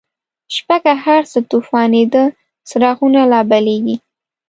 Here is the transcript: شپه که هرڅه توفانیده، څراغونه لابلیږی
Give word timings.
شپه 0.55 0.77
که 0.83 0.93
هرڅه 1.05 1.39
توفانیده، 1.51 2.23
څراغونه 2.69 3.21
لابلیږی 3.31 3.95